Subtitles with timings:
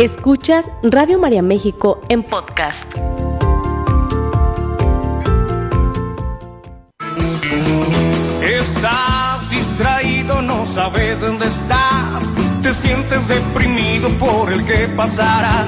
[0.00, 2.90] Escuchas Radio María México en podcast.
[8.42, 12.32] Estás distraído, no sabes dónde estás.
[12.62, 13.59] Te sientes deprimido
[14.08, 15.66] por el que pasará,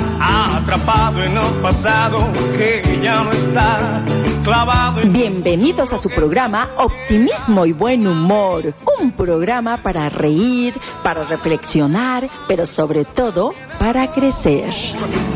[0.57, 4.03] atrapado en el pasado que ya no está.
[4.43, 5.13] Clavado en...
[5.13, 12.65] Bienvenidos a su programa Optimismo y Buen Humor, un programa para reír, para reflexionar, pero
[12.65, 14.73] sobre todo para crecer.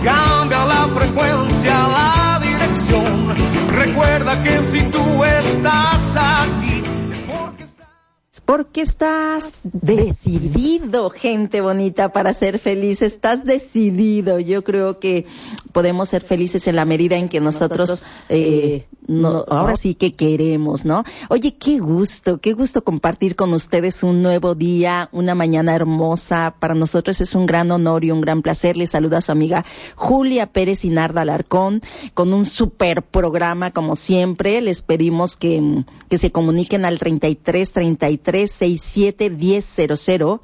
[0.03, 3.35] Cambia la frecuencia, la dirección.
[3.75, 5.96] Recuerda que si tú estás
[8.47, 13.03] Porque estás decidido, gente bonita, para ser feliz.
[13.03, 14.39] Estás decidido.
[14.39, 15.27] Yo creo que
[15.73, 20.85] podemos ser felices en la medida en que nosotros, eh, no, ahora sí que queremos,
[20.85, 21.03] ¿no?
[21.29, 26.55] Oye, qué gusto, qué gusto compartir con ustedes un nuevo día, una mañana hermosa.
[26.61, 28.77] Para nosotros es un gran honor y un gran placer.
[28.77, 29.65] Les saluda a su amiga
[29.97, 31.83] Julia Pérez y Narda Alarcón
[32.15, 34.61] con un super programa como siempre.
[34.61, 40.41] Les pedimos que, que se comuniquen al 33 33 67 1000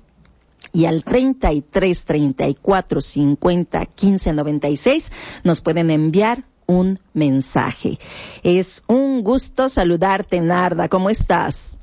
[0.72, 5.12] y al 33 34 50 15 96
[5.44, 7.98] nos pueden enviar un mensaje.
[8.42, 10.88] Es un gusto saludarte, Narda.
[10.88, 11.78] ¿Cómo estás?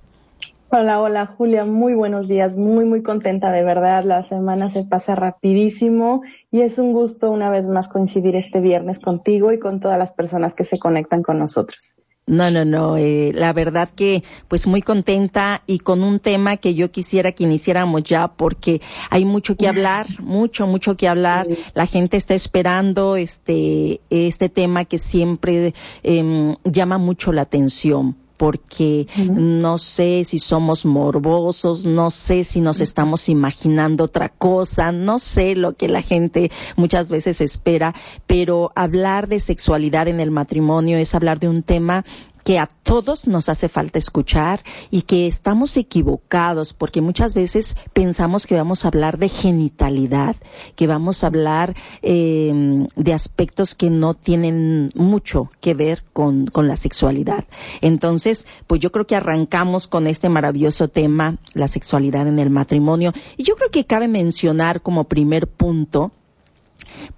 [0.72, 5.16] Hola, hola Julia, muy buenos días, muy muy contenta de verdad, la semana se pasa
[5.16, 9.98] rapidísimo y es un gusto una vez más coincidir este viernes contigo y con todas
[9.98, 11.96] las personas que se conectan con nosotros.
[12.30, 12.96] No, no, no.
[12.96, 17.44] Eh, la verdad que, pues muy contenta y con un tema que yo quisiera que
[17.44, 21.48] iniciáramos ya porque hay mucho que hablar, mucho, mucho que hablar.
[21.74, 29.06] La gente está esperando este, este tema que siempre eh, llama mucho la atención porque
[29.34, 35.58] no sé si somos morbosos, no sé si nos estamos imaginando otra cosa, no sé
[35.58, 37.94] lo que la gente muchas veces espera,
[38.28, 42.06] pero hablar de sexualidad en el matrimonio es hablar de un tema
[42.44, 48.48] que a todos nos hace falta escuchar y que estamos equivocados porque muchas veces pensamos
[48.48, 50.36] que vamos a hablar de genitalidad,
[50.76, 56.68] que vamos a hablar eh, de aspectos que no tienen mucho que ver con, con
[56.68, 57.46] la sexualidad.
[57.82, 63.14] Entonces, pues yo creo que arrancamos con este maravilloso tema, la sexualidad en el matrimonio.
[63.38, 66.12] Y yo creo que cabe mencionar como primer punto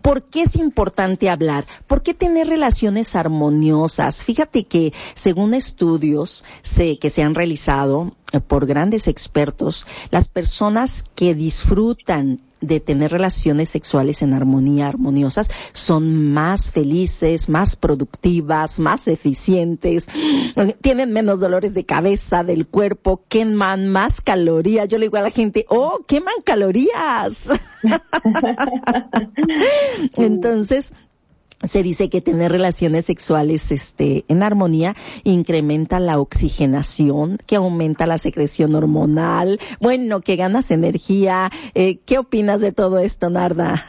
[0.01, 1.65] ¿Por qué es importante hablar?
[1.87, 4.23] ¿Por qué tener relaciones armoniosas?
[4.23, 6.43] Fíjate que según estudios
[6.99, 13.69] que se han realizado eh, por grandes expertos, las personas que disfrutan de tener relaciones
[13.69, 20.07] sexuales en armonía, armoniosas, son más felices, más productivas, más eficientes,
[20.81, 24.87] tienen menos dolores de cabeza, del cuerpo, queman más calorías.
[24.87, 27.49] Yo le digo a la gente, oh, queman calorías.
[30.17, 30.93] Entonces,
[31.63, 38.17] se dice que tener relaciones sexuales este, en armonía incrementa la oxigenación, que aumenta la
[38.17, 41.49] secreción hormonal, bueno, que ganas energía.
[41.75, 43.83] Eh, ¿Qué opinas de todo esto, Narda?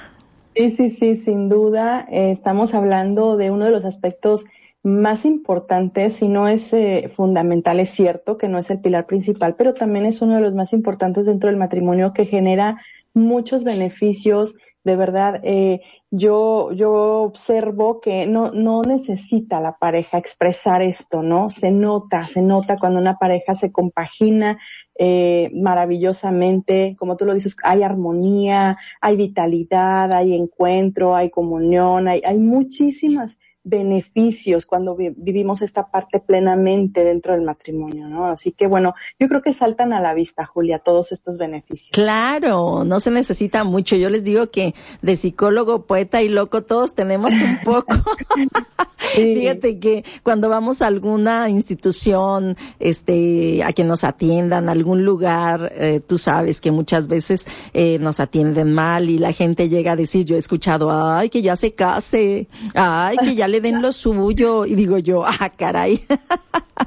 [0.54, 2.06] Sí, sí, sí, sin duda.
[2.10, 4.44] Eh, estamos hablando de uno de los aspectos
[4.82, 9.54] más importantes, si no es eh, fundamental, es cierto que no es el pilar principal,
[9.56, 12.82] pero también es uno de los más importantes dentro del matrimonio que genera
[13.14, 14.56] muchos beneficios.
[14.82, 15.80] De verdad, eh,
[16.14, 16.92] yo, yo
[17.22, 21.48] observo que no, no necesita la pareja expresar esto, ¿no?
[21.48, 24.58] Se nota, se nota cuando una pareja se compagina
[24.98, 32.20] eh, maravillosamente, como tú lo dices, hay armonía, hay vitalidad, hay encuentro, hay comunión, hay,
[32.26, 38.26] hay muchísimas beneficios cuando vivimos esta parte plenamente dentro del matrimonio, ¿no?
[38.26, 41.90] Así que bueno, yo creo que saltan a la vista, Julia, todos estos beneficios.
[41.92, 43.94] Claro, no se necesita mucho.
[43.96, 47.94] Yo les digo que de psicólogo, poeta y loco todos tenemos un poco.
[49.14, 55.72] Fíjate que cuando vamos a alguna institución, este, a que nos atiendan, a algún lugar,
[55.76, 59.96] eh, tú sabes que muchas veces eh, nos atienden mal y la gente llega a
[59.96, 63.92] decir, yo he escuchado, ay, que ya se case, ay, que ya le den lo
[63.92, 66.04] suyo, y digo yo, ah, caray.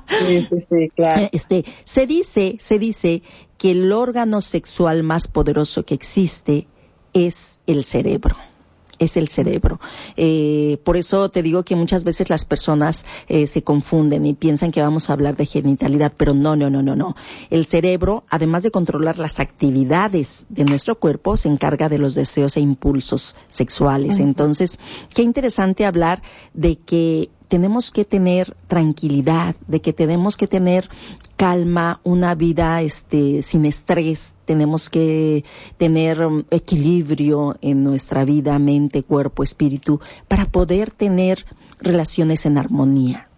[0.10, 1.30] Sí, sí, sí, claro.
[1.32, 3.24] Este, se dice, se dice
[3.58, 6.68] que el órgano sexual más poderoso que existe
[7.14, 8.36] es el cerebro
[9.00, 9.80] es el cerebro.
[10.18, 14.72] Eh, por eso te digo que muchas veces las personas eh, se confunden y piensan
[14.72, 17.16] que vamos a hablar de genitalidad, pero no, no, no, no, no.
[17.50, 22.58] El cerebro, además de controlar las actividades de nuestro cuerpo, se encarga de los deseos
[22.58, 24.20] e impulsos sexuales.
[24.20, 24.80] Entonces,
[25.14, 26.22] qué interesante hablar
[26.54, 30.90] de que tenemos que tener tranquilidad, de que tenemos que tener
[31.36, 35.44] calma, una vida este, sin estrés, tenemos que
[35.78, 41.46] tener um, equilibrio en nuestra vida, mente, cuerpo, espíritu, para poder tener
[41.80, 43.30] relaciones en armonía.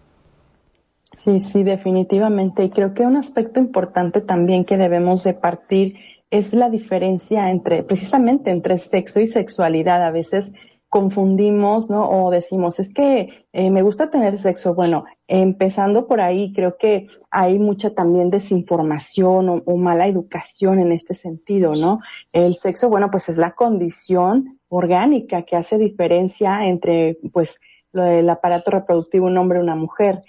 [1.18, 2.64] Sí, sí, definitivamente.
[2.64, 5.96] Y creo que un aspecto importante también que debemos de partir
[6.30, 10.04] es la diferencia entre, precisamente entre sexo y sexualidad.
[10.04, 10.54] A veces
[10.90, 12.10] confundimos, ¿no?
[12.10, 14.74] O decimos, es que eh, me gusta tener sexo.
[14.74, 20.92] Bueno, empezando por ahí, creo que hay mucha también desinformación o, o, mala educación en
[20.92, 22.00] este sentido, ¿no?
[22.32, 27.60] El sexo, bueno, pues es la condición orgánica que hace diferencia entre, pues,
[27.94, 30.22] el aparato reproductivo un hombre y una mujer.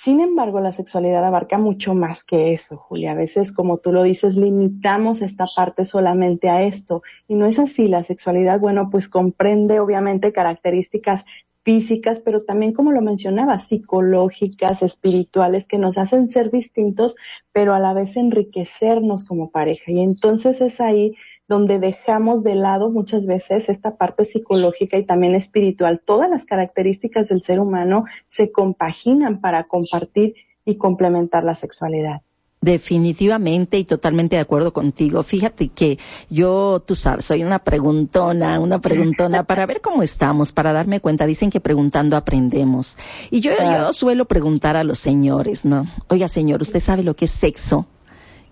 [0.00, 3.10] Sin embargo, la sexualidad abarca mucho más que eso, Julia.
[3.10, 7.02] A veces, como tú lo dices, limitamos esta parte solamente a esto.
[7.26, 7.88] Y no es así.
[7.88, 11.24] La sexualidad, bueno, pues comprende obviamente características
[11.64, 17.16] físicas, pero también, como lo mencionaba, psicológicas, espirituales, que nos hacen ser distintos,
[17.50, 19.90] pero a la vez enriquecernos como pareja.
[19.90, 21.16] Y entonces es ahí
[21.48, 26.00] donde dejamos de lado muchas veces esta parte psicológica y también espiritual.
[26.04, 30.34] Todas las características del ser humano se compaginan para compartir
[30.64, 32.20] y complementar la sexualidad.
[32.60, 35.22] Definitivamente y totalmente de acuerdo contigo.
[35.22, 35.96] Fíjate que
[36.28, 41.24] yo, tú sabes, soy una preguntona, una preguntona para ver cómo estamos, para darme cuenta.
[41.24, 42.98] Dicen que preguntando aprendemos.
[43.30, 45.86] Y yo, yo suelo preguntar a los señores, ¿no?
[46.08, 47.86] Oiga, señor, ¿usted sabe lo que es sexo?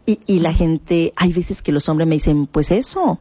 [0.06, 3.20] Y, y la gente, hay veces que los hombres me dicen, pues eso,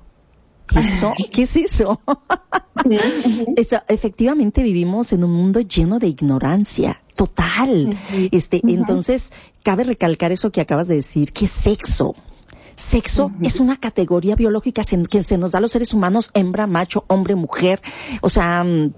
[0.73, 1.13] ¿Eso?
[1.31, 2.01] ¿Qué es eso?
[3.55, 3.77] eso?
[3.87, 7.97] Efectivamente vivimos en un mundo lleno de ignorancia total.
[8.31, 9.31] Este, entonces
[9.63, 12.15] cabe recalcar eso que acabas de decir, que sexo.
[12.75, 17.05] Sexo es una categoría biológica que se nos da a los seres humanos, hembra, macho,
[17.07, 17.81] hombre, mujer.
[18.21, 18.91] O sea, mm,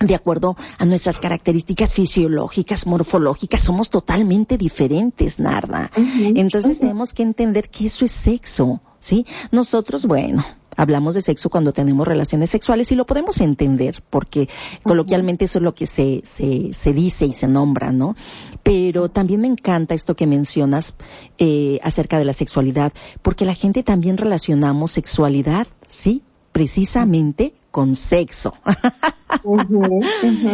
[0.00, 5.90] de acuerdo a nuestras características fisiológicas, morfológicas, somos totalmente diferentes, Narda.
[6.34, 9.24] Entonces tenemos que entender que eso es sexo, ¿sí?
[9.52, 10.44] Nosotros, bueno,
[10.76, 14.48] hablamos de sexo cuando tenemos relaciones sexuales y lo podemos entender porque
[14.82, 18.16] coloquialmente eso es lo que se, se, se dice y se nombra, ¿no?
[18.62, 20.96] Pero también me encanta esto que mencionas
[21.38, 22.92] eh, acerca de la sexualidad
[23.22, 26.22] porque la gente también relacionamos sexualidad, ¿sí?
[26.52, 28.52] Precisamente con sexo.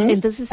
[0.09, 0.49] Entonces,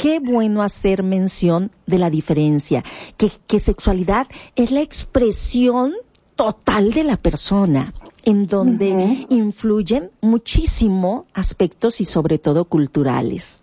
[0.00, 2.84] qué bueno hacer mención de la diferencia,
[3.16, 5.94] que, que sexualidad es la expresión
[6.36, 7.92] total de la persona,
[8.24, 13.60] en donde influyen muchísimo aspectos y sobre todo culturales.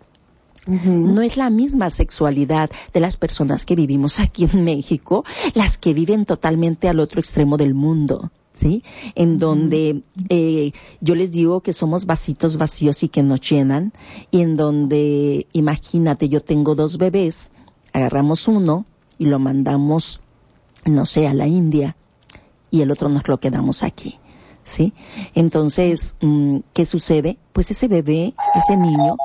[0.66, 5.24] No es la misma sexualidad de las personas que vivimos aquí en México,
[5.54, 8.30] las que viven totalmente al otro extremo del mundo.
[8.60, 8.84] ¿Sí?
[9.14, 13.92] En donde eh, yo les digo que somos vasitos vacíos y que nos llenan,
[14.30, 17.50] y en donde, imagínate, yo tengo dos bebés,
[17.92, 18.84] agarramos uno
[19.18, 20.20] y lo mandamos,
[20.84, 21.96] no sé, a la India,
[22.70, 24.19] y el otro nos lo quedamos aquí.
[24.70, 24.94] ¿Sí?
[25.34, 27.36] Entonces, mm, ¿qué sucede?
[27.52, 29.16] Pues ese bebé, ese niño,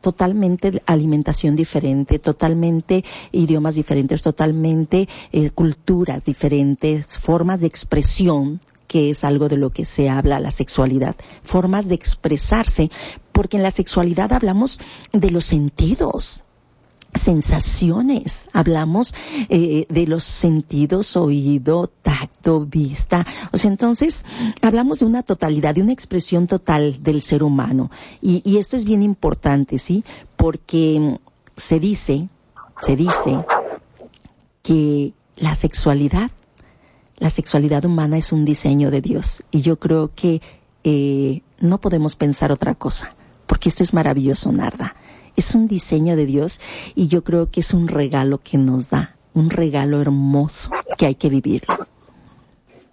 [0.00, 9.22] totalmente alimentación diferente, totalmente idiomas diferentes, totalmente eh, culturas diferentes, formas de expresión que es
[9.22, 11.14] algo de lo que se habla la sexualidad,
[11.44, 12.90] formas de expresarse,
[13.30, 14.80] porque en la sexualidad hablamos
[15.12, 16.42] de los sentidos,
[17.14, 19.14] sensaciones, hablamos
[19.48, 24.24] eh, de los sentidos, oído, tacto, vista, o sea, entonces
[24.62, 27.90] hablamos de una totalidad, de una expresión total del ser humano.
[28.20, 30.04] Y, esto es bien importante, ¿sí?
[30.36, 31.18] Porque
[31.56, 32.28] se dice,
[32.80, 33.44] se dice
[34.62, 36.30] que la sexualidad,
[37.18, 39.44] la sexualidad humana es un diseño de Dios.
[39.50, 40.42] Y yo creo que
[40.84, 43.14] eh, no podemos pensar otra cosa,
[43.46, 44.94] porque esto es maravilloso, Narda
[45.36, 46.60] es un diseño de Dios
[46.94, 51.14] y yo creo que es un regalo que nos da, un regalo hermoso que hay
[51.14, 51.86] que vivirlo.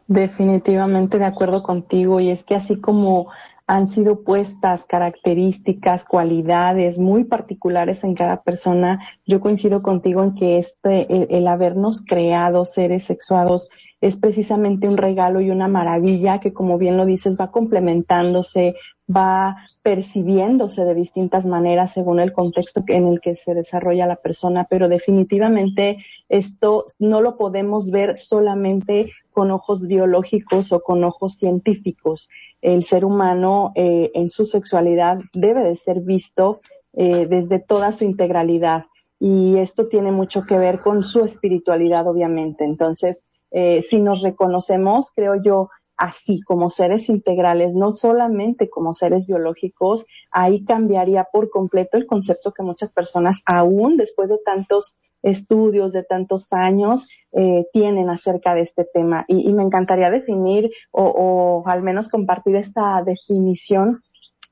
[0.07, 3.27] Definitivamente de acuerdo contigo y es que así como
[3.67, 10.57] han sido puestas características, cualidades muy particulares en cada persona, yo coincido contigo en que
[10.57, 16.77] este, el habernos creado seres sexuados es precisamente un regalo y una maravilla que, como
[16.77, 18.75] bien lo dices, va complementándose,
[19.09, 24.67] va percibiéndose de distintas maneras según el contexto en el que se desarrolla la persona,
[24.69, 25.97] pero definitivamente
[26.27, 32.29] esto no lo podemos ver solamente con ojos biológicos o con ojos científicos.
[32.61, 36.59] El ser humano eh, en su sexualidad debe de ser visto
[36.93, 38.85] eh, desde toda su integralidad
[39.19, 42.65] y esto tiene mucho que ver con su espiritualidad, obviamente.
[42.65, 49.25] Entonces, eh, si nos reconocemos, creo yo, así, como seres integrales, no solamente como seres
[49.27, 55.93] biológicos, ahí cambiaría por completo el concepto que muchas personas, aún después de tantos estudios,
[55.93, 59.25] de tantos años, eh, tienen acerca de este tema.
[59.27, 64.01] Y, me encantaría definir o, o al menos compartir esta definición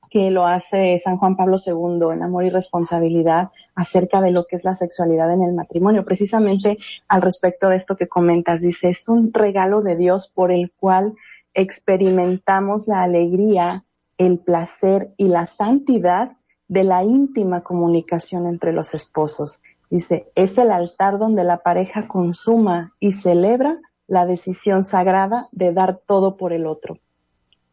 [0.10, 4.56] que lo hace San Juan Pablo II en Amor y Responsabilidad acerca de lo que
[4.56, 6.06] es la sexualidad en el matrimonio.
[6.06, 10.72] Precisamente al respecto de esto que comentas, dice, es un regalo de Dios por el
[10.72, 11.14] cual
[11.56, 13.86] experimentamos la alegría,
[14.18, 16.34] el placer y la santidad
[16.68, 19.62] de la íntima comunicación entre los esposos.
[19.90, 26.02] Dice, es el altar donde la pareja consuma y celebra la decisión sagrada de dar
[26.06, 26.98] todo por el otro.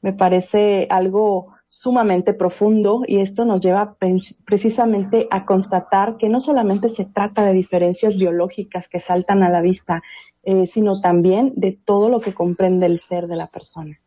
[0.00, 3.96] Me parece algo sumamente profundo y esto nos lleva
[4.44, 9.62] precisamente a constatar que no solamente se trata de diferencias biológicas que saltan a la
[9.62, 10.02] vista,
[10.42, 13.98] eh, sino también de todo lo que comprende el ser de la persona.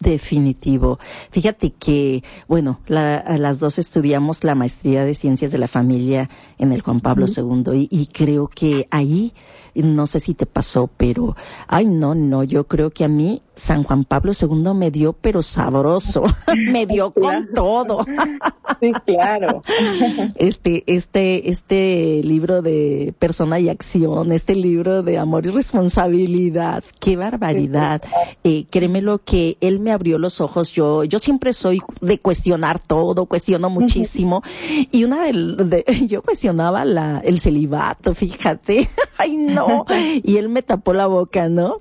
[0.00, 1.00] Definitivo.
[1.32, 6.82] Fíjate que, bueno, las dos estudiamos la maestría de ciencias de la familia en el
[6.82, 9.32] Juan Pablo II y, creo que ahí,
[9.82, 13.82] no sé si te pasó, pero, ay, no, no, yo creo que a mí San
[13.82, 16.22] Juan Pablo II me dio, pero sabroso,
[16.72, 18.04] me dio con todo.
[18.80, 19.62] sí, claro.
[20.36, 27.16] Este, este, este libro de persona y acción, este libro de amor y responsabilidad, qué
[27.16, 28.02] barbaridad.
[28.44, 30.72] Eh, créeme lo que él me abrió los ojos.
[30.72, 34.42] Yo, yo siempre soy de cuestionar todo, cuestiono muchísimo.
[34.92, 38.88] Y una de, yo cuestionaba la, el celibato, fíjate.
[39.16, 39.67] Ay, no.
[40.24, 41.76] Y él me tapó la boca, ¿no?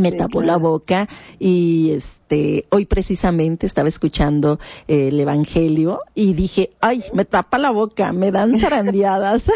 [0.00, 1.08] me tapó la boca
[1.38, 2.25] y este
[2.70, 8.32] hoy precisamente estaba escuchando eh, el evangelio y dije ay me tapa la boca me
[8.32, 9.50] dan zarandeadas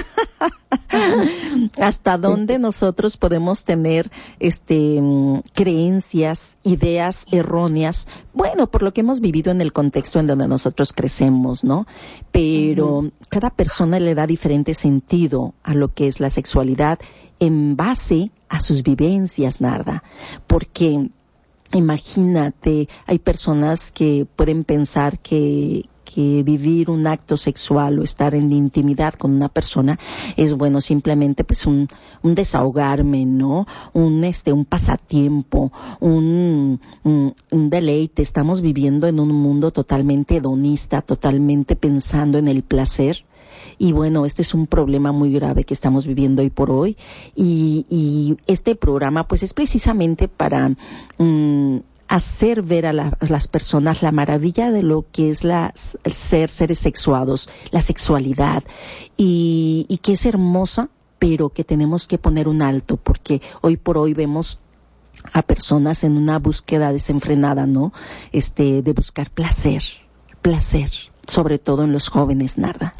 [1.80, 5.00] hasta dónde nosotros podemos tener este
[5.52, 10.92] creencias ideas erróneas bueno por lo que hemos vivido en el contexto en donde nosotros
[10.92, 11.86] crecemos no
[12.30, 17.00] pero cada persona le da diferente sentido a lo que es la sexualidad
[17.40, 20.04] en base a sus vivencias, Narda,
[20.46, 21.08] porque
[21.78, 28.50] imagínate, hay personas que pueden pensar que, que vivir un acto sexual o estar en
[28.50, 29.98] intimidad con una persona
[30.36, 31.88] es bueno simplemente pues un,
[32.22, 33.66] un desahogarme, ¿no?
[33.92, 38.22] Un este, un pasatiempo, un, un, un, deleite.
[38.22, 43.24] Estamos viviendo en un mundo totalmente hedonista, totalmente pensando en el placer
[43.82, 46.98] y bueno, este es un problema muy grave que estamos viviendo hoy por hoy.
[47.34, 50.68] Y, este programa pues es precisamente para
[51.16, 55.72] mm, hacer ver a, las personas la maravilla de lo que es la,
[56.04, 58.62] ser seres sexuados, la sexualidad
[59.16, 63.96] y, y que es hermosa, pero que tenemos que poner un alto porque hoy por
[63.96, 64.60] hoy vemos
[65.32, 67.94] a personas en una búsqueda desenfrenada, ¿no?
[68.30, 69.82] Este, de buscar placer,
[70.42, 70.90] placer,
[71.26, 72.92] sobre todo en los jóvenes, nada.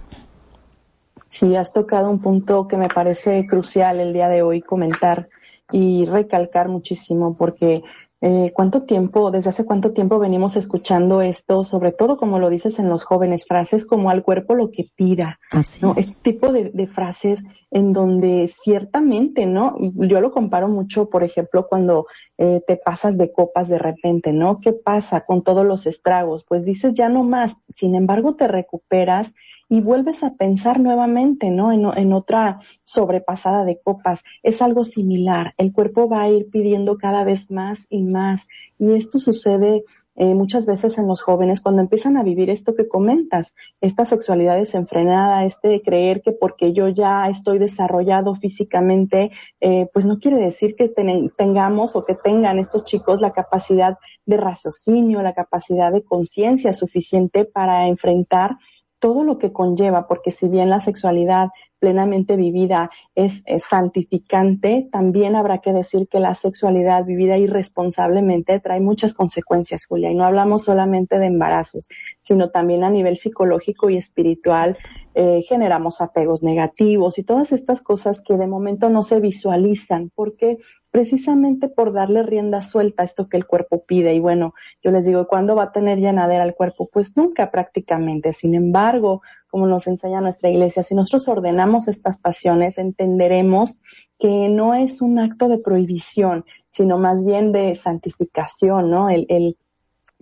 [1.40, 5.30] Sí, has tocado un punto que me parece crucial el día de hoy comentar
[5.72, 7.82] y recalcar muchísimo porque
[8.22, 12.78] eh, ¿Cuánto tiempo, desde hace cuánto tiempo venimos escuchando esto, sobre todo como lo dices
[12.78, 15.40] en los jóvenes, frases como al cuerpo lo que pida,
[15.80, 15.94] ¿no?
[15.96, 19.74] Este tipo de, de, frases en donde ciertamente, ¿no?
[19.80, 24.60] Yo lo comparo mucho, por ejemplo, cuando eh, te pasas de copas de repente, ¿no?
[24.60, 26.44] ¿Qué pasa con todos los estragos?
[26.46, 29.34] Pues dices ya no más, sin embargo te recuperas
[29.70, 31.72] y vuelves a pensar nuevamente, ¿no?
[31.72, 34.24] En, otra sobrepasada de copas.
[34.42, 35.54] Es algo similar.
[35.58, 38.48] El cuerpo va a ir pidiendo cada vez más y más.
[38.80, 39.84] Y esto sucede
[40.16, 44.56] eh, muchas veces en los jóvenes cuando empiezan a vivir esto que comentas, esta sexualidad
[44.56, 50.74] desenfrenada, este creer que porque yo ya estoy desarrollado físicamente, eh, pues no quiere decir
[50.74, 50.92] que
[51.36, 57.44] tengamos o que tengan estos chicos la capacidad de raciocinio, la capacidad de conciencia suficiente
[57.44, 58.56] para enfrentar
[59.00, 61.48] todo lo que conlleva, porque si bien la sexualidad
[61.80, 69.14] plenamente vivida es, santificante, también habrá que decir que la sexualidad vivida irresponsablemente trae muchas
[69.14, 71.88] consecuencias, Julia, y no hablamos solamente de embarazos,
[72.22, 74.76] sino también a nivel psicológico y espiritual
[75.14, 80.58] eh, generamos apegos negativos y todas estas cosas que de momento no se visualizan, porque
[80.90, 84.14] precisamente por darle rienda suelta a esto que el cuerpo pide.
[84.14, 86.88] Y bueno, yo les digo, ¿cuándo va a tener llenadera el cuerpo?
[86.92, 88.32] Pues nunca prácticamente.
[88.32, 93.78] Sin embargo, como nos enseña nuestra iglesia, si nosotros ordenamos estas pasiones, entenderemos
[94.18, 99.10] que no es un acto de prohibición, sino más bien de santificación, ¿no?
[99.10, 99.56] El, el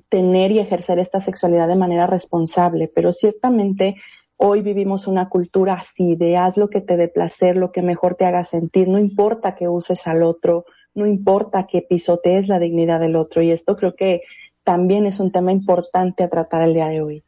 [0.08, 3.96] tener y ejercer esta sexualidad de manera responsable, pero ciertamente
[4.40, 8.14] Hoy vivimos una cultura así de haz lo que te dé placer, lo que mejor
[8.14, 10.64] te haga sentir, no importa que uses al otro,
[10.94, 13.42] no importa que pisotees la dignidad del otro.
[13.42, 14.22] Y esto creo que
[14.62, 17.24] también es un tema importante a tratar el día de hoy.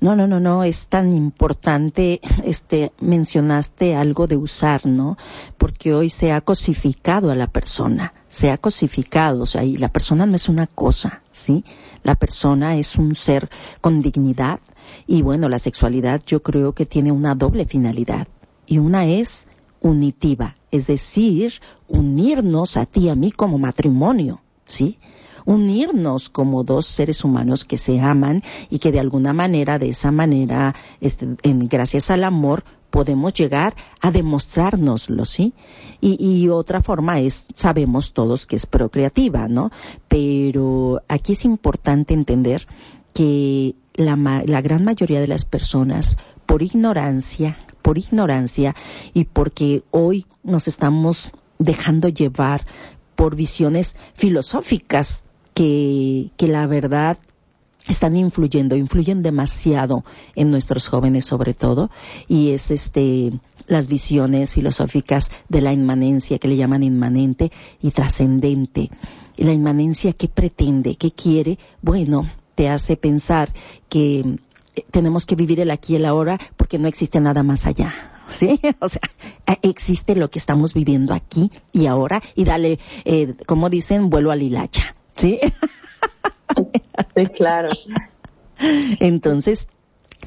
[0.00, 5.16] No, no, no, no, es tan importante, este, mencionaste algo de usar, ¿no?
[5.58, 9.90] Porque hoy se ha cosificado a la persona, se ha cosificado, o sea, y la
[9.90, 11.64] persona no es una cosa, ¿sí?
[12.02, 13.48] La persona es un ser
[13.80, 14.60] con dignidad
[15.06, 18.28] y bueno, la sexualidad yo creo que tiene una doble finalidad
[18.66, 19.48] y una es
[19.80, 21.54] unitiva, es decir,
[21.86, 24.98] unirnos a ti y a mí como matrimonio, ¿sí?
[25.48, 30.12] unirnos como dos seres humanos que se aman y que de alguna manera, de esa
[30.12, 35.54] manera, este, gracias al amor, podemos llegar a demostrárnoslo, ¿sí?
[36.00, 39.70] Y, otra forma es, sabemos todos que es procreativa, ¿no?
[40.06, 42.66] Pero aquí es importante entender
[43.12, 44.16] que la,
[44.46, 46.16] la gran mayoría de las personas,
[46.46, 48.74] por ignorancia, por ignorancia
[49.12, 52.64] y porque hoy nos estamos dejando llevar
[53.16, 57.18] por visiones filosóficas que, la verdad
[57.92, 60.04] están influyendo, influyen demasiado
[60.34, 61.90] en nuestros jóvenes sobre todo,
[62.28, 63.32] y es este
[63.66, 67.52] las visiones filosóficas de la inmanencia que le llaman inmanente
[67.82, 68.90] y trascendente.
[69.36, 73.52] Y la inmanencia ¿qué pretende, qué quiere, bueno, te hace pensar
[73.88, 74.38] que
[74.74, 77.94] eh, tenemos que vivir el aquí y el ahora porque no existe nada más allá.
[78.28, 78.60] ¿Sí?
[78.80, 79.00] O sea,
[79.62, 84.42] existe lo que estamos viviendo aquí y ahora y dale, eh, como dicen, vuelo al
[84.42, 84.94] hilacha.
[85.16, 85.38] ¿sí?
[87.26, 87.68] sí, claro.
[89.00, 89.68] Entonces,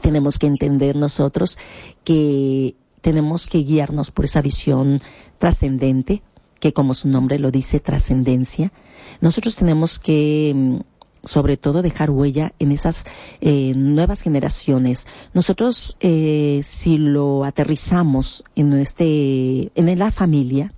[0.01, 1.57] tenemos que entender nosotros
[2.03, 5.01] que tenemos que guiarnos por esa visión
[5.38, 6.21] trascendente,
[6.60, 8.71] que como su nombre lo dice, trascendencia.
[9.19, 10.77] Nosotros tenemos que mm,
[11.24, 13.05] sobre todo dejar huella en esas
[13.41, 15.07] eh, nuevas generaciones.
[15.33, 20.74] Nosotros, eh, si lo aterrizamos en, este, en la familia,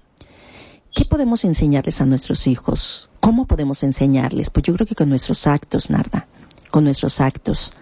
[0.93, 3.09] ¿qué podemos enseñarles a nuestros hijos?
[3.23, 4.49] ¿Cómo podemos enseñarles?
[4.49, 6.27] Pues yo creo que con nuestros actos, Narda,
[6.69, 7.73] con nuestros actos.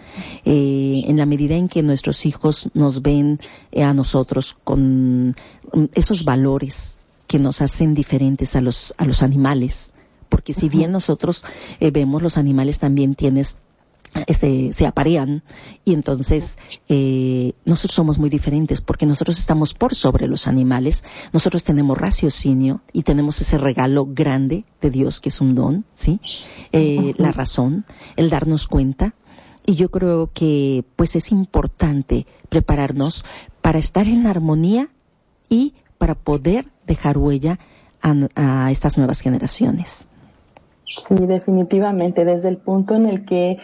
[0.46, 3.40] Eh, en la medida en que nuestros hijos nos ven
[3.72, 6.96] eh, a nosotros con mm, esos valores
[7.26, 9.94] que nos hacen diferentes a los, a los animales,
[10.30, 11.44] porque si bien nosotros
[11.80, 13.58] eh, vemos los animales también tienes
[14.28, 15.44] este, se aparean
[15.86, 16.58] y entonces
[16.90, 22.82] eh, nosotros somos muy diferentes porque nosotros estamos por sobre los animales, nosotros tenemos raciocinio
[22.92, 26.20] y tenemos ese regalo grande de Dios que es un don, ¿sí?
[26.72, 27.86] Eh, la razón,
[28.18, 29.16] el darnos cuenta
[29.66, 33.24] y yo creo que pues es importante prepararnos
[33.62, 34.90] para estar en armonía
[35.48, 37.60] y para poder dejar huella
[38.04, 40.08] a estas nuevas generaciones.
[40.98, 43.58] Sí, definitivamente, desde el punto en el que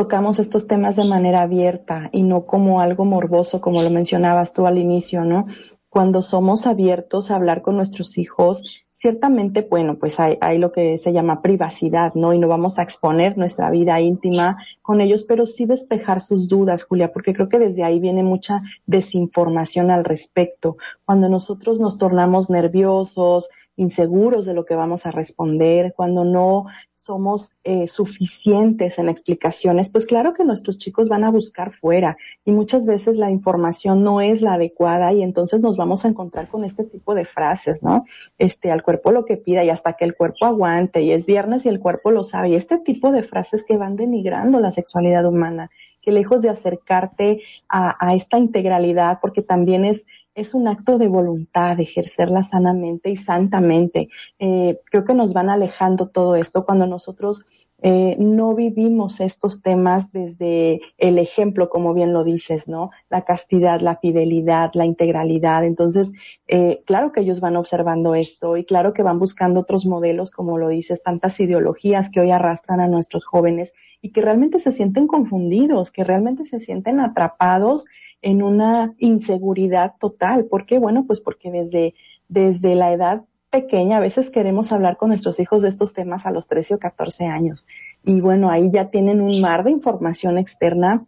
[0.00, 4.66] tocamos estos temas de manera abierta y no como algo morboso, como lo mencionabas tú
[4.66, 5.44] al inicio, ¿no?
[5.90, 10.96] Cuando somos abiertos a hablar con nuestros hijos, ciertamente, bueno, pues hay, hay, lo que
[10.96, 12.32] se llama privacidad, ¿no?
[12.32, 16.82] Y no vamos a exponer nuestra vida íntima con ellos, pero sí despejar sus dudas,
[16.82, 20.78] Julia, porque creo que desde ahí viene mucha desinformación al respecto.
[21.04, 26.64] Cuando nosotros nos tornamos nerviosos, inseguros de lo que vamos a responder, cuando no
[27.10, 32.52] somos eh, suficientes en explicaciones, pues claro que nuestros chicos van a buscar fuera y
[32.52, 36.64] muchas veces la información no es la adecuada y entonces nos vamos a encontrar con
[36.64, 38.04] este tipo de frases, ¿no?
[38.38, 41.66] Este, al cuerpo lo que pida y hasta que el cuerpo aguante y es viernes
[41.66, 45.26] y el cuerpo lo sabe y este tipo de frases que van denigrando la sexualidad
[45.26, 45.68] humana,
[46.02, 50.04] que lejos de acercarte a, a esta integralidad, porque también es
[50.40, 54.08] es un acto de voluntad, de ejercerla sanamente y santamente.
[54.38, 57.44] Eh, creo que nos van alejando todo esto cuando nosotros
[57.82, 62.90] eh, no vivimos estos temas desde el ejemplo, como bien lo dices, ¿no?
[63.08, 65.64] La castidad, la fidelidad, la integralidad.
[65.64, 66.12] Entonces,
[66.46, 70.58] eh, claro que ellos van observando esto y claro que van buscando otros modelos, como
[70.58, 75.06] lo dices, tantas ideologías que hoy arrastran a nuestros jóvenes y que realmente se sienten
[75.06, 77.86] confundidos, que realmente se sienten atrapados
[78.22, 80.46] en una inseguridad total.
[80.46, 80.78] ¿Por qué?
[80.78, 81.94] Bueno, pues porque desde,
[82.28, 86.30] desde la edad pequeña a veces queremos hablar con nuestros hijos de estos temas a
[86.30, 87.66] los 13 o 14 años.
[88.04, 91.04] Y bueno, ahí ya tienen un mar de información externa.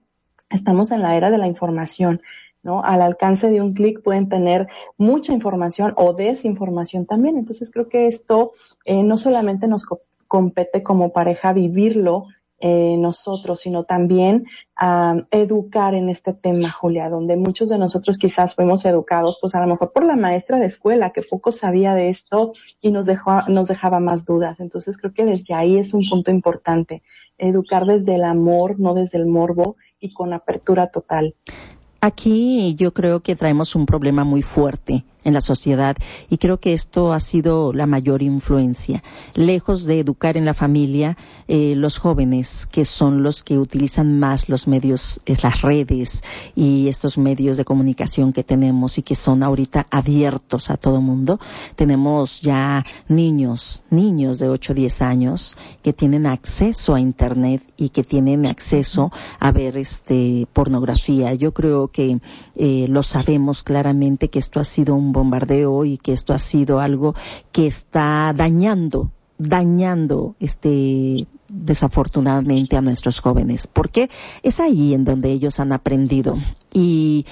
[0.51, 2.21] Estamos en la era de la información.
[2.63, 2.85] ¿no?
[2.85, 7.37] Al alcance de un clic pueden tener mucha información o desinformación también.
[7.37, 8.53] Entonces creo que esto
[8.85, 9.87] eh, no solamente nos
[10.29, 12.27] compete como pareja vivirlo,
[12.65, 14.47] eh, nosotros, sino también
[14.77, 19.61] a educar en este tema, Julia, donde muchos de nosotros quizás fuimos educados, pues a
[19.61, 23.41] lo mejor por la maestra de escuela, que poco sabía de esto y nos, dejó,
[23.49, 24.61] nos dejaba más dudas.
[24.61, 27.03] Entonces creo que desde ahí es un punto importante,
[27.37, 31.35] educar desde el amor, no desde el morbo y con apertura total.
[32.01, 35.97] Aquí yo creo que traemos un problema muy fuerte en la sociedad
[36.31, 39.03] y creo que esto ha sido la mayor influencia.
[39.35, 41.17] Lejos de educar en la familia,
[41.49, 46.23] eh, los jóvenes que son los que utilizan más los medios, las redes
[46.55, 51.41] y estos medios de comunicación que tenemos y que son ahorita abiertos a todo mundo,
[51.77, 57.91] tenemos ya niños, niños de 8 o 10 años que tienen acceso a internet y
[57.91, 61.35] que tienen acceso a ver este pornografía.
[61.35, 62.21] Yo creo que
[62.57, 66.81] eh, lo sabemos claramente que esto ha sido un bombardeo y que esto ha sido
[66.81, 67.15] algo
[67.53, 74.09] que está dañando dañando este desafortunadamente a nuestros jóvenes, porque
[74.43, 76.39] es ahí en donde ellos han aprendido.
[76.73, 77.27] Y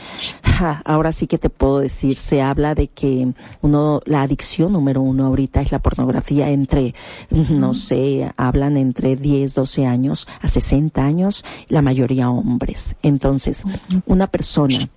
[0.84, 5.24] ahora sí que te puedo decir, se habla de que uno, la adicción número uno
[5.26, 6.94] ahorita es la pornografía entre,
[7.30, 12.96] no sé, hablan entre 10, 12 años a 60 años, la mayoría hombres.
[13.02, 13.64] Entonces,
[14.04, 14.90] una persona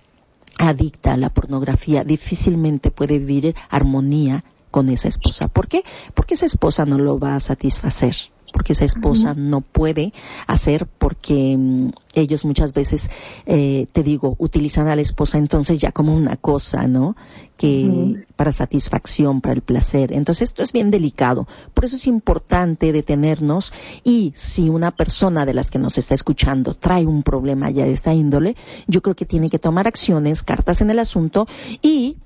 [0.58, 5.48] adicta a la pornografía difícilmente puede vivir armonía con esa esposa.
[5.48, 5.84] ¿Por qué?
[6.14, 8.14] Porque esa esposa no lo va a satisfacer
[8.54, 10.12] porque esa esposa no puede
[10.46, 13.10] hacer porque mm, ellos muchas veces,
[13.46, 17.16] eh, te digo, utilizan a la esposa entonces ya como una cosa, ¿no?
[17.56, 20.12] Que para satisfacción, para el placer.
[20.12, 21.48] Entonces esto es bien delicado.
[21.74, 23.72] Por eso es importante detenernos
[24.04, 27.92] y si una persona de las que nos está escuchando trae un problema ya de
[27.92, 28.54] esta índole,
[28.86, 31.48] yo creo que tiene que tomar acciones, cartas en el asunto
[31.82, 32.18] y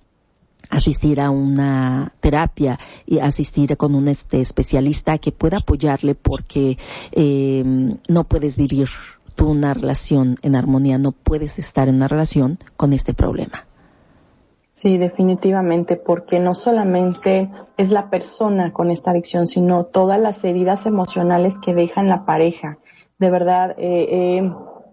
[0.71, 6.77] asistir a una terapia y asistir con un este, especialista que pueda apoyarle porque
[7.13, 7.65] eh,
[8.09, 8.89] no puedes vivir
[9.35, 13.65] tú una relación en armonía, no puedes estar en una relación con este problema.
[14.75, 20.87] Sí, definitivamente, porque no solamente es la persona con esta adicción, sino todas las heridas
[20.87, 22.79] emocionales que dejan la pareja.
[23.19, 24.53] De verdad, eh, he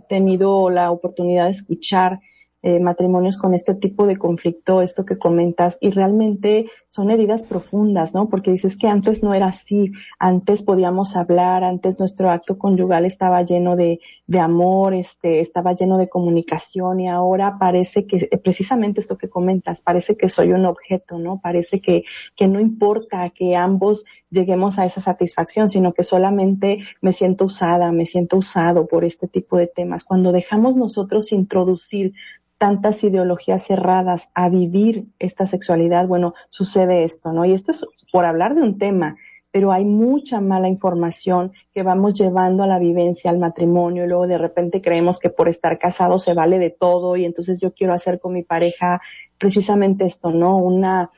[0.09, 2.19] tenido la oportunidad de escuchar
[2.65, 8.15] eh, matrimonios con este tipo de conflicto, esto que comentas, y realmente son heridas profundas,
[8.15, 8.27] ¿no?
[8.27, 13.43] Porque dices que antes no era así, antes podíamos hablar, antes nuestro acto conyugal estaba
[13.43, 18.99] lleno de, de amor, este, estaba lleno de comunicación y ahora parece que, eh, precisamente
[18.99, 21.39] esto que comentas, parece que soy un objeto, ¿no?
[21.39, 22.03] Parece que,
[22.35, 27.91] que no importa que ambos lleguemos a esa satisfacción, sino que solamente me siento usada,
[27.91, 30.03] me siento usado por este tipo de temas.
[30.03, 32.13] Cuando dejamos nosotros introducir
[32.57, 37.45] tantas ideologías cerradas a vivir esta sexualidad, bueno, sucede esto, ¿no?
[37.45, 39.17] Y esto es por hablar de un tema,
[39.51, 44.27] pero hay mucha mala información que vamos llevando a la vivencia, al matrimonio, y luego
[44.27, 47.93] de repente creemos que por estar casado se vale de todo y entonces yo quiero
[47.93, 49.01] hacer con mi pareja
[49.37, 50.57] precisamente esto, ¿no?
[50.57, 51.09] Una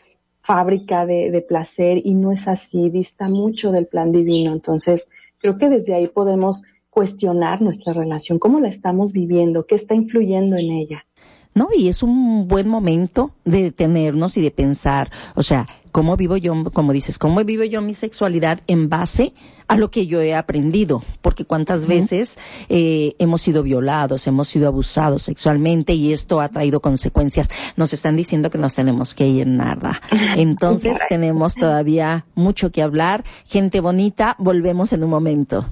[0.41, 4.53] fábrica de, de placer y no es así, dista mucho del plan divino.
[4.53, 9.93] Entonces, creo que desde ahí podemos cuestionar nuestra relación, cómo la estamos viviendo, qué está
[9.93, 11.06] influyendo en ella.
[11.53, 11.69] ¿No?
[11.75, 16.53] Y es un buen momento de detenernos y de pensar, o sea, ¿cómo vivo yo,
[16.71, 19.33] como dices, cómo vivo yo mi sexualidad en base
[19.67, 21.03] a lo que yo he aprendido?
[21.21, 22.37] Porque cuántas veces
[22.69, 27.49] eh, hemos sido violados, hemos sido abusados sexualmente y esto ha traído consecuencias.
[27.75, 30.01] Nos están diciendo que nos tenemos que ir nada.
[30.37, 33.23] Entonces tenemos todavía mucho que hablar.
[33.45, 35.65] Gente bonita, volvemos en un momento.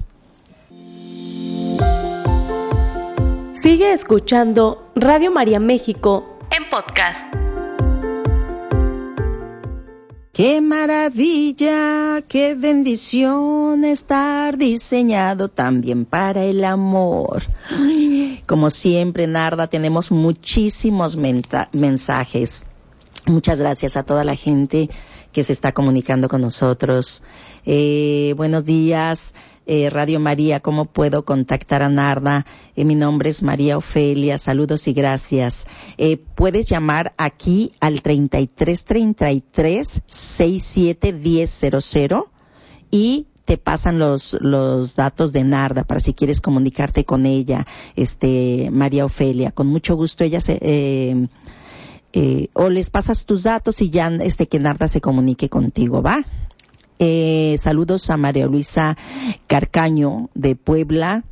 [3.66, 7.26] Sigue escuchando Radio María México en podcast.
[10.32, 17.42] Qué maravilla, qué bendición estar diseñado también para el amor.
[18.46, 21.16] Como siempre, Narda, tenemos muchísimos
[21.72, 22.66] mensajes.
[23.26, 24.88] Muchas gracias a toda la gente
[25.32, 27.24] que se está comunicando con nosotros.
[27.64, 29.34] Eh, buenos días.
[29.68, 32.46] Eh, Radio María, ¿cómo puedo contactar a Narda?
[32.76, 35.66] Eh, mi nombre es María Ofelia, saludos y gracias.
[35.98, 42.24] Eh, puedes llamar aquí al 3333 671000
[42.92, 48.68] y te pasan los, los datos de Narda para si quieres comunicarte con ella, este,
[48.70, 49.50] María Ofelia.
[49.50, 51.26] Con mucho gusto ella se, eh,
[52.52, 56.24] o les pasas tus datos y ya este que Narda se comunique contigo, ¿va?
[56.98, 58.96] Eh, saludos a María Luisa
[59.46, 61.24] Carcaño de Puebla,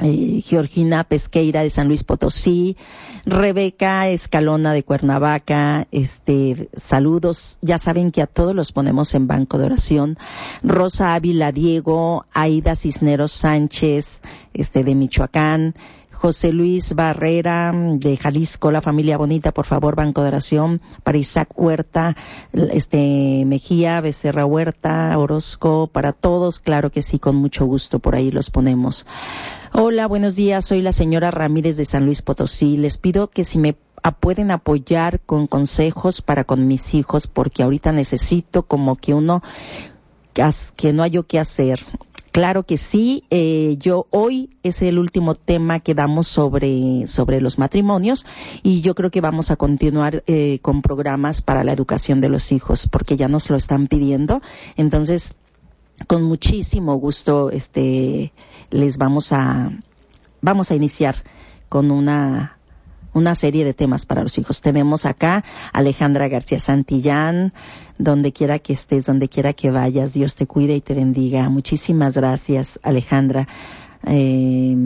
[0.00, 2.76] eh, Georgina Pesqueira de San Luis Potosí,
[3.24, 9.56] Rebeca Escalona de Cuernavaca, este, saludos, ya saben que a todos los ponemos en banco
[9.56, 10.18] de oración,
[10.62, 14.20] Rosa Ávila Diego, Aida Cisneros Sánchez,
[14.52, 15.74] este, de Michoacán,
[16.14, 21.50] José Luis Barrera de Jalisco, la familia bonita, por favor, Banco de Oración, para Isaac
[21.56, 22.16] Huerta,
[22.52, 28.30] este Mejía, Becerra Huerta, Orozco, para todos, claro que sí, con mucho gusto, por ahí
[28.30, 29.06] los ponemos.
[29.72, 32.76] Hola, buenos días, soy la señora Ramírez de San Luis Potosí.
[32.76, 33.76] Les pido que si me
[34.20, 39.42] pueden apoyar con consejos para con mis hijos porque ahorita necesito como que uno
[40.76, 41.80] que no hay yo qué hacer.
[42.34, 43.22] Claro que sí.
[43.30, 48.26] Eh, yo hoy es el último tema que damos sobre sobre los matrimonios
[48.64, 52.50] y yo creo que vamos a continuar eh, con programas para la educación de los
[52.50, 54.42] hijos porque ya nos lo están pidiendo.
[54.74, 55.36] Entonces,
[56.08, 58.32] con muchísimo gusto, este,
[58.70, 59.70] les vamos a
[60.42, 61.22] vamos a iniciar
[61.68, 62.53] con una
[63.14, 64.60] una serie de temas para los hijos.
[64.60, 67.52] Tenemos acá Alejandra García Santillán,
[67.98, 71.48] donde quiera que estés, donde quiera que vayas, Dios te cuide y te bendiga.
[71.48, 73.48] Muchísimas gracias, Alejandra.
[74.06, 74.76] Eh,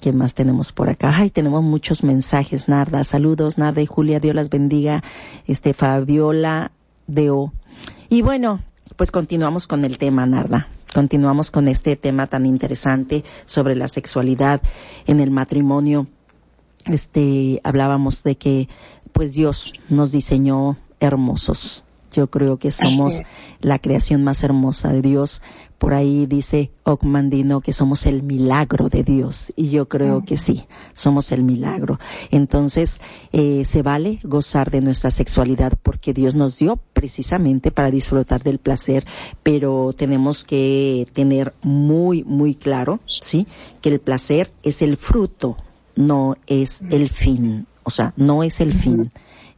[0.00, 1.14] ¿Qué más tenemos por acá?
[1.16, 3.02] Ay, tenemos muchos mensajes, Narda.
[3.04, 5.02] Saludos, Narda y Julia, Dios las bendiga.
[5.46, 6.72] Este, Fabiola
[7.06, 7.52] Deo.
[8.08, 8.60] Y bueno,
[8.96, 10.68] pues continuamos con el tema, Narda.
[10.94, 14.60] Continuamos con este tema tan interesante sobre la sexualidad
[15.06, 16.06] en el matrimonio
[16.86, 18.68] este, hablábamos de que
[19.12, 21.84] pues Dios nos diseñó hermosos.
[22.12, 23.22] Yo creo que somos
[23.60, 25.42] la creación más hermosa de Dios.
[25.76, 29.52] Por ahí dice Ocmandino que somos el milagro de Dios.
[29.54, 31.98] Y yo creo que sí, somos el milagro.
[32.30, 38.42] Entonces, eh, se vale gozar de nuestra sexualidad porque Dios nos dio precisamente para disfrutar
[38.42, 39.04] del placer,
[39.42, 43.46] pero tenemos que tener muy, muy claro, ¿sí?
[43.82, 45.58] Que el placer es el fruto
[45.96, 49.10] no es el fin, o sea, no es el fin.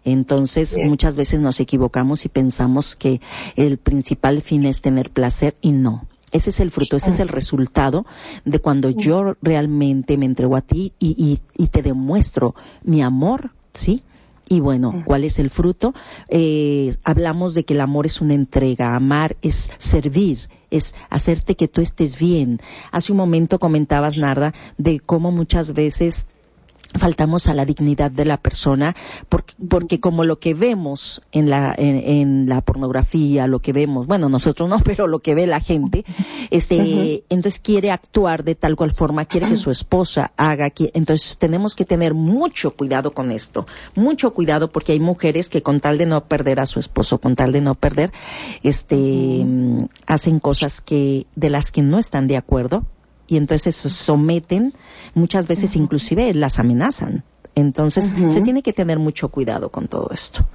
[0.04, 3.20] Entonces, muchas veces nos equivocamos y pensamos que
[3.56, 6.06] el principal fin es tener placer y no.
[6.30, 8.06] Ese es el fruto, ese es el resultado
[8.44, 14.02] de cuando yo realmente me entrego a ti y, y, te demuestro mi amor, ¿sí?
[14.48, 15.94] Y bueno, ¿cuál es el fruto?
[16.28, 21.68] Eh, hablamos de que el amor es una entrega, amar es servir, es hacerte que
[21.68, 22.58] tú estés bien.
[22.90, 26.28] Hace un momento comentabas, Narda, de cómo muchas veces
[26.94, 28.96] faltamos a la dignidad de la persona
[29.28, 34.28] porque, porque como lo que vemos en la en, la pornografía lo que vemos bueno
[34.28, 36.04] nosotros no pero lo que ve la gente
[36.50, 41.74] este entonces quiere actuar de tal cual forma quiere que su esposa haga entonces tenemos
[41.74, 46.06] que tener mucho cuidado con esto mucho cuidado porque hay mujeres que con tal de
[46.06, 48.12] no perder a su esposo con tal de no perder
[48.62, 49.44] este
[50.06, 52.84] hacen cosas que de las que no están de acuerdo
[53.28, 54.72] y entonces se someten,
[55.14, 57.22] muchas veces inclusive las amenazan.
[57.54, 60.46] Entonces se tiene que tener mucho cuidado con todo esto.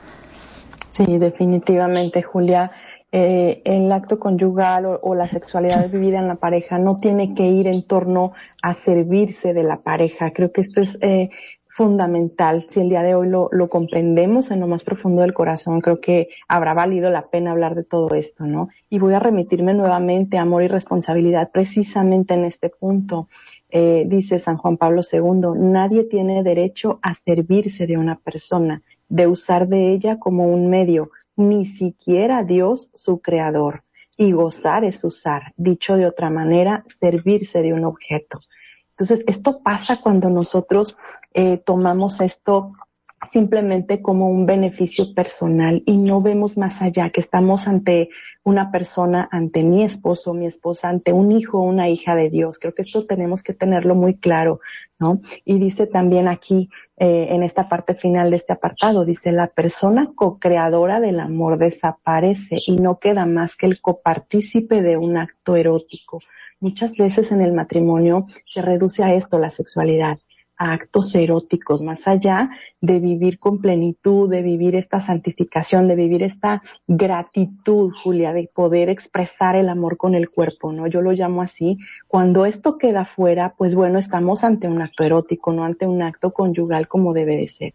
[0.92, 2.72] Sí, definitivamente, Julia.
[3.12, 7.68] Eh, el acto conyugal o, la sexualidad vivida en la pareja no tiene que ir
[7.68, 10.32] en torno a servirse de la pareja.
[10.32, 11.30] Creo que esto es eh,
[11.74, 12.68] fundamental.
[12.70, 16.30] Si el día de hoy lo, comprendemos en lo más profundo del corazón, creo que
[16.48, 18.70] habrá valido la pena hablar de todo esto, ¿no?
[18.92, 23.28] Y voy a remitirme nuevamente a amor y responsabilidad precisamente en este punto.
[23.72, 29.26] Eh, dice San Juan Pablo II, nadie tiene derecho a servirse de una persona, de
[29.26, 33.84] usar de ella como un medio, ni siquiera Dios su creador.
[34.16, 38.42] Y gozar es usar, dicho de otra manera, servirse de un objeto.
[39.04, 40.96] Entonces, esto pasa cuando nosotros
[41.34, 42.72] eh, tomamos esto
[43.26, 48.10] simplemente como un beneficio personal y no vemos más allá, que estamos ante
[48.44, 52.60] una persona, ante mi esposo, mi esposa, ante un hijo, una hija de Dios.
[52.60, 54.60] Creo que esto tenemos que tenerlo muy claro,
[55.00, 55.22] ¿no?
[55.46, 60.12] Y dice también aquí, eh, en esta parte final de este apartado, dice, la persona
[60.16, 66.20] co-creadora del amor desaparece y no queda más que el copartícipe de un acto erótico.
[66.60, 70.18] Muchas veces en el matrimonio se reduce a esto la sexualidad
[70.58, 72.50] actos eróticos, más allá
[72.82, 78.90] de vivir con plenitud, de vivir esta santificación, de vivir esta gratitud, Julia, de poder
[78.90, 80.88] expresar el amor con el cuerpo, ¿no?
[80.88, 81.78] Yo lo llamo así.
[82.08, 86.32] Cuando esto queda fuera, pues bueno, estamos ante un acto erótico, no ante un acto
[86.32, 87.74] conyugal como debe de ser.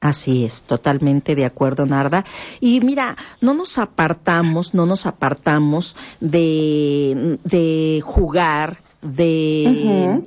[0.00, 2.24] Así es, totalmente de acuerdo, Narda.
[2.58, 10.22] Y mira, no nos apartamos, no nos apartamos de, de jugar, de,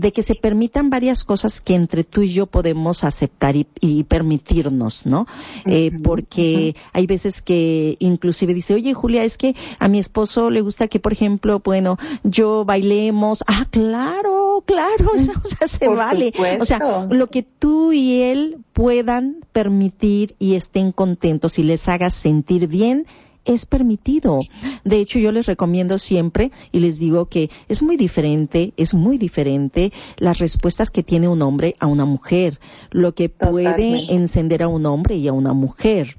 [0.00, 5.06] de que se permitan varias cosas que entre tú y yo podemos aceptar y, permitirnos,
[5.06, 5.26] ¿no?
[5.66, 10.62] Eh, porque hay veces que inclusive dice, oye Julia, es que a mi esposo le
[10.62, 13.44] gusta que, por ejemplo, bueno, yo bailemos.
[13.46, 16.32] Ah, claro, claro, eso, o sea, se vale.
[16.60, 22.14] O sea, lo que tú y él puedan permitir y estén contentos y les hagas
[22.14, 23.06] sentir bien,
[23.44, 24.40] es permitido.
[24.84, 29.18] De hecho, yo les recomiendo siempre y les digo que es muy diferente, es muy
[29.18, 34.68] diferente las respuestas que tiene un hombre a una mujer, lo que puede encender a
[34.68, 36.16] un hombre y a una mujer.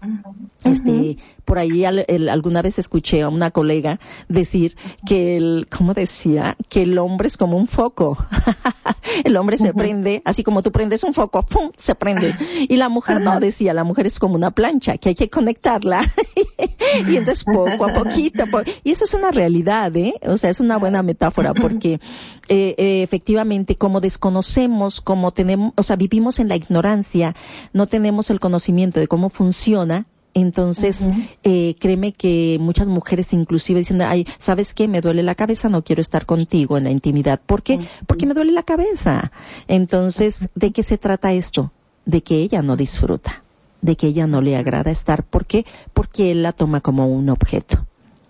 [0.64, 1.18] Este,
[1.52, 6.56] por ahí alguna vez escuché a una colega decir que el, ¿cómo decía?
[6.70, 8.18] Que el hombre es como un foco.
[9.26, 11.72] el hombre se prende, así como tú prendes un foco, ¡pum!
[11.76, 12.34] se prende.
[12.70, 16.10] Y la mujer no, decía, la mujer es como una plancha, que hay que conectarla.
[17.10, 18.46] y entonces poco a poquito,
[18.86, 20.14] y eso es una realidad, ¿eh?
[20.26, 22.00] O sea, es una buena metáfora porque
[22.48, 27.36] eh, eh, efectivamente como desconocemos, como tenemos, o sea, vivimos en la ignorancia,
[27.74, 31.12] no tenemos el conocimiento de cómo funciona, entonces,
[31.44, 34.88] eh, créeme que muchas mujeres inclusive dicen, ay, ¿sabes qué?
[34.88, 37.40] Me duele la cabeza, no quiero estar contigo en la intimidad.
[37.46, 37.80] ¿Por qué?
[38.08, 39.32] Porque me duele la cabeza.
[39.68, 41.72] Entonces, ¿de qué se trata esto?
[42.06, 43.44] De que ella no disfruta,
[43.82, 45.24] de que ella no le agrada estar.
[45.24, 45.66] ¿Por qué?
[45.94, 47.86] Porque él la toma como un objeto.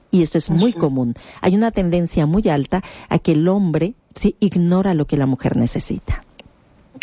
[0.10, 1.16] Y esto es muy común.
[1.40, 5.56] Hay una tendencia muy alta a que el hombre sí ignora lo que la mujer
[5.56, 6.26] necesita.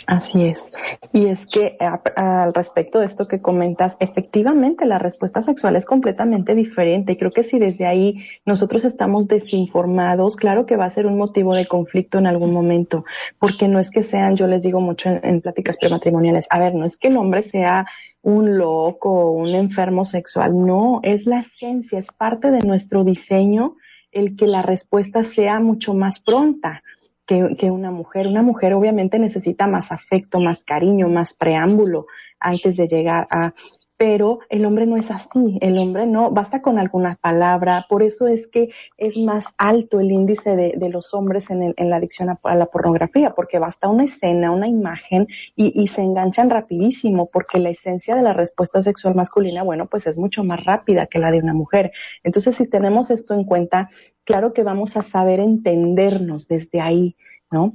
[0.08, 0.70] Así es.
[1.12, 1.76] Y es que
[2.16, 7.12] al respecto de esto que comentas, efectivamente la respuesta sexual es completamente diferente.
[7.12, 11.18] Y creo que si desde ahí nosotros estamos desinformados, claro que va a ser un
[11.18, 13.04] motivo de conflicto en algún momento.
[13.38, 16.74] Porque no es que sean, yo les digo mucho en, en pláticas prematrimoniales, a ver,
[16.74, 17.84] no es que el hombre sea
[18.22, 20.52] un loco o un enfermo sexual.
[20.64, 23.76] No, es la esencia, es parte de nuestro diseño
[24.10, 26.82] el que la respuesta sea mucho más pronta
[27.28, 28.26] que, una mujer.
[28.26, 32.06] Una mujer obviamente necesita más afecto, más cariño, más preámbulo
[32.40, 33.52] antes de llegar a
[33.98, 38.28] pero el hombre no es así, el hombre no, basta con alguna palabra, por eso
[38.28, 42.66] es que es más alto el índice de, los hombres en, la adicción a, la
[42.66, 48.14] pornografía, porque basta una escena, una imagen y, y, se enganchan rapidísimo, porque la esencia
[48.14, 51.52] de la respuesta sexual masculina, bueno, pues es mucho más rápida que la de una
[51.52, 51.90] mujer.
[52.22, 53.90] Entonces, si tenemos esto en cuenta,
[54.22, 57.16] claro que vamos a saber entendernos desde ahí,
[57.50, 57.72] ¿no?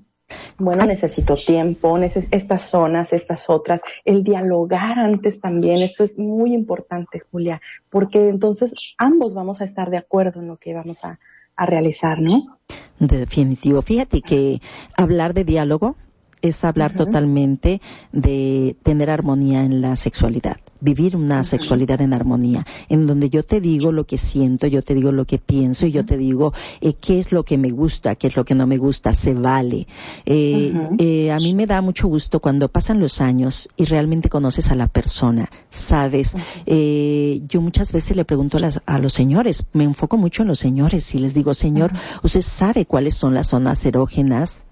[0.58, 7.22] Bueno, necesito tiempo, estas zonas, estas otras, el dialogar antes también, esto es muy importante,
[7.32, 11.20] Julia, porque entonces ambos vamos a estar de acuerdo en lo que vamos a,
[11.56, 12.60] a realizar, ¿no?
[13.00, 13.82] Definitivo.
[13.82, 14.62] Fíjate que
[14.96, 15.96] hablar de diálogo
[16.44, 23.08] es hablar totalmente de tener armonía en la sexualidad, vivir una sexualidad en armonía, en
[23.08, 26.06] donde yo te digo lo que siento, yo te digo lo que pienso y yo
[26.06, 28.78] te digo eh, qué es lo que me gusta, qué es lo que no me
[28.78, 29.88] gusta, se vale.
[30.26, 34.70] Eh, eh, a mí me da mucho gusto cuando pasan los años y realmente conoces
[34.70, 36.36] a la persona, sabes.
[36.66, 41.16] yo muchas veces le pregunto a, a, los señores, me enfoco mucho en los señores
[41.16, 44.66] y les digo, señor, ¿usted sabe cuáles son las zonas erógenas?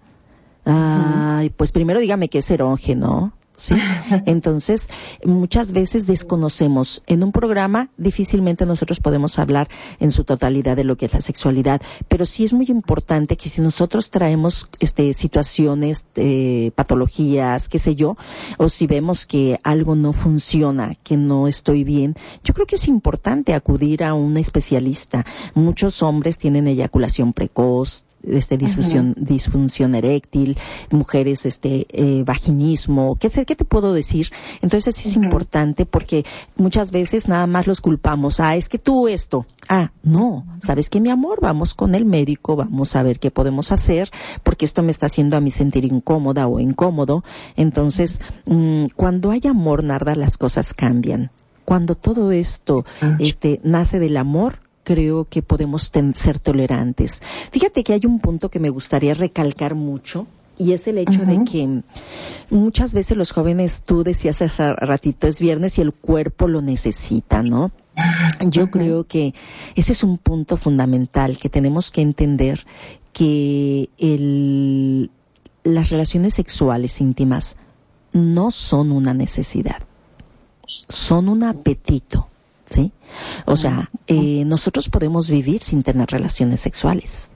[0.65, 3.34] Ay, pues primero dígame qué es erógeno.
[3.62, 3.76] ¿sí?
[4.26, 4.89] Entonces,
[5.24, 7.04] muchas veces desconocemos.
[7.08, 9.69] En un programa difícilmente nosotros podemos hablar
[10.00, 13.50] en su totalidad de lo que es la sexualidad, pero sí es muy importante que
[13.50, 18.17] si nosotros traemos este, situaciones, eh, patologías, qué sé yo,
[18.58, 22.88] o si vemos que algo no funciona, que no estoy bien, yo creo que es
[22.88, 25.26] importante acudir a un especialista.
[25.54, 30.58] Muchos hombres tienen eyaculación precoz, este disfunción, disfunción eréctil,
[30.92, 34.32] mujeres este eh, vaginismo, ¿qué, ¿qué te puedo decir?
[34.62, 39.46] Entonces es importante porque muchas veces nada más los culpamos, ah, es que tú esto,
[39.70, 43.72] ah, no, sabes que mi amor, vamos con el médico, vamos a ver qué podemos
[43.72, 44.12] hacer,
[44.44, 47.24] porque esto me está haciendo a mí sentir incómoda o incómodo.
[47.56, 51.32] Entonces, mm, cuando hay amor, Narda, las cosas cambian.
[51.66, 52.86] Cuando todo esto
[53.20, 57.22] este, nace del amor, creo que podemos ser tolerantes.
[57.52, 61.44] Fíjate que hay un punto que me gustaría recalcar mucho y es el hecho de
[61.44, 61.82] que
[62.52, 67.41] muchas veces los jóvenes, tú decías hace ratito, es viernes y el cuerpo lo necesita,
[67.41, 67.72] ¿no?
[68.48, 69.34] Yo creo que
[69.76, 72.65] ese es un punto fundamental que tenemos que entender
[73.12, 75.10] que el,
[75.63, 77.58] las relaciones sexuales íntimas
[78.13, 79.82] no son una necesidad,
[80.88, 82.28] son un apetito.
[82.72, 82.92] ¿Sí?
[83.46, 87.32] O sea, eh, nosotros podemos vivir sin tener relaciones sexuales.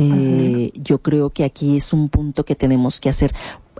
[0.00, 3.34] Eh, yo creo que aquí es un punto que tenemos que hacer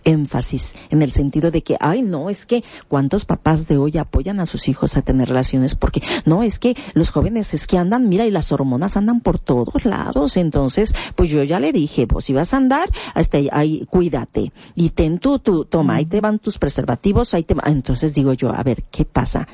[0.04, 4.40] énfasis en el sentido de que, ay, no, es que cuántos papás de hoy apoyan
[4.40, 8.08] a sus hijos a tener relaciones porque, no, es que los jóvenes es que andan,
[8.08, 12.24] mira, y las hormonas andan por todos lados, entonces, pues yo ya le dije, pues
[12.24, 16.40] si vas a andar, hasta ahí, cuídate, y ten tú, tú, toma, ahí te van
[16.40, 19.46] tus preservativos, ahí te entonces digo yo, a ver, ¿qué pasa?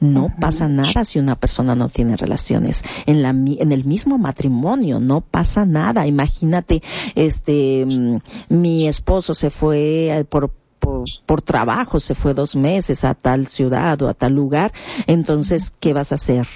[0.00, 2.84] No pasa nada si una persona no tiene relaciones.
[3.06, 6.06] En, la, en el mismo matrimonio no pasa nada.
[6.06, 6.82] Imagínate,
[7.14, 10.52] este, mm, mi esposo se fue eh, por,
[11.26, 14.72] por, trabajo, se fue dos meses a tal ciudad o a tal lugar.
[15.06, 16.46] Entonces, ¿qué vas a hacer?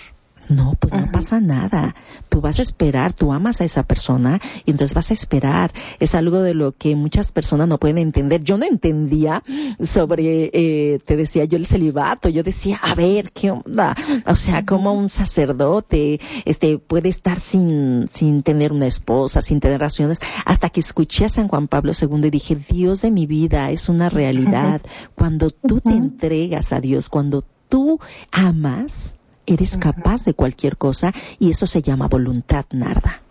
[0.49, 1.95] No, pues no pasa nada.
[2.29, 5.73] Tú vas a esperar, tú amas a esa persona y entonces vas a esperar.
[6.01, 8.43] Es algo de lo que muchas personas no pueden entender.
[8.43, 9.43] Yo no entendía
[9.81, 12.29] sobre, eh, te decía yo el celibato.
[12.29, 13.97] Yo decía, a ver, ¿qué onda?
[14.27, 19.79] O sea, como un sacerdote, este, puede estar sin, sin tener una esposa, sin tener
[19.79, 23.71] relaciones, hasta que escuché a San Juan Pablo II y dije, Dios de mi vida,
[23.71, 24.83] es una realidad.
[25.15, 29.17] Cuando tú te entregas a Dios, cuando tú amas,
[29.47, 33.23] eres capaz de cualquier cosa y eso se llama voluntad, Narda.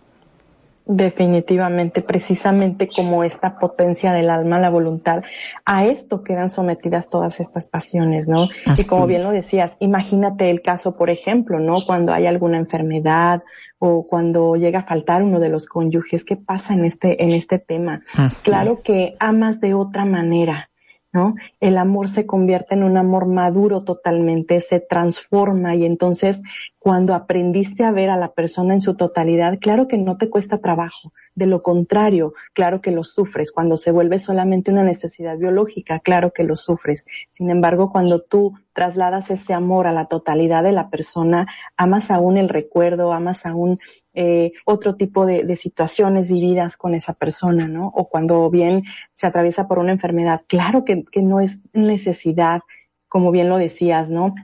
[0.86, 5.22] Definitivamente, precisamente como esta potencia del alma, la voluntad,
[5.64, 8.48] a esto quedan sometidas todas estas pasiones, ¿no?
[8.76, 11.86] y como bien lo decías, imagínate el caso, por ejemplo, ¿no?
[11.86, 13.44] Cuando hay alguna enfermedad
[13.78, 17.60] o cuando llega a faltar uno de los cónyuges, ¿qué pasa en este, en este
[17.60, 18.02] tema?
[18.44, 20.71] claro que amas de otra manera,
[21.14, 21.36] ¿no?
[21.60, 26.42] El amor se convierte en un amor maduro totalmente, se transforma y entonces
[26.80, 30.60] cuando aprendiste a ver a la persona en su totalidad, claro que no te cuesta
[30.60, 36.00] trabajo, de lo contrario, claro que lo sufres, cuando se vuelve solamente una necesidad biológica,
[36.00, 37.06] claro que lo sufres.
[37.32, 41.48] Sin embargo, cuando tú trasladas ese amor a la totalidad de la persona,
[41.78, 43.80] amas aún el recuerdo, amas aún
[44.14, 47.88] eh, otro tipo de, situaciones vividas con esa persona, ¿no?
[47.88, 48.84] O cuando bien
[49.14, 52.62] se atraviesa por una enfermedad, claro que, que no es necesidad,
[53.08, 54.36] como bien lo decías, ¿no?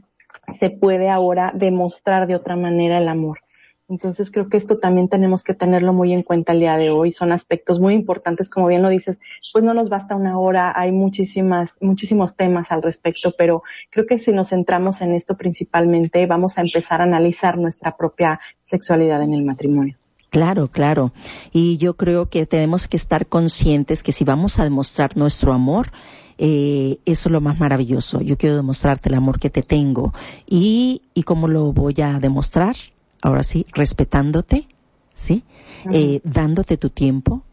[0.53, 3.39] Se puede ahora demostrar de otra manera el amor.
[3.89, 7.11] Entonces creo que esto también tenemos que tenerlo muy en cuenta el día de hoy.
[7.11, 9.19] Son aspectos muy importantes, como bien lo dices,
[9.53, 14.19] pues no nos basta una hora, hay muchísimas, muchísimos temas al respecto, pero creo que
[14.19, 19.33] si nos centramos en esto principalmente, vamos a empezar a analizar nuestra propia sexualidad en
[19.33, 19.95] el matrimonio.
[20.29, 21.13] Claro, claro.
[21.53, 25.88] Y yo creo que tenemos que estar conscientes que si vamos a demostrar nuestro amor,
[26.38, 28.21] eh, eso es lo más maravilloso.
[28.21, 30.13] Yo quiero demostrarte el amor que te tengo.
[30.45, 32.75] ¿Y, y cómo lo voy a demostrar?
[33.28, 34.67] Ahora sí, respetándote,
[35.13, 35.43] ¿sí?
[35.91, 37.43] Eh, dándote tu tiempo.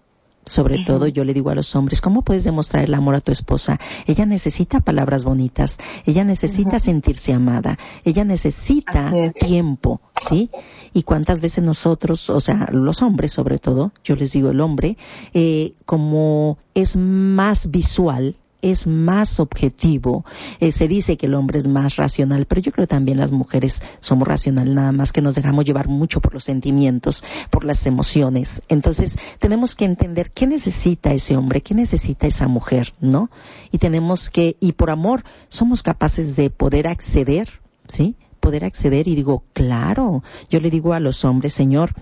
[0.47, 3.33] Sobre todo yo le digo a los hombres, ¿cómo puedes demostrar el amor a tu
[3.33, 3.81] esposa?
[4.07, 10.51] Ella necesita palabras bonitas, ella necesita sentirse amada, ella necesita tiempo, ¿sí?
[10.93, 14.99] Y cuántas veces nosotros, o sea, los hombres sobre todo, yo les digo el hombre,
[15.33, 20.25] eh, como es más visual, es más objetivo.
[20.59, 23.83] Eh, se dice que el hombre es más racional, pero yo creo también las mujeres
[24.01, 28.63] somos racionales, nada más que nos dejamos llevar mucho por los sentimientos, por las emociones.
[28.69, 33.31] Entonces, tenemos que entender qué necesita ese hombre, qué necesita esa mujer, ¿no?
[33.71, 38.17] Y tenemos que, y por amor, somos capaces de poder acceder, ¿sí?
[38.41, 41.93] Poder acceder y digo, claro, yo le digo a los hombres, Señor,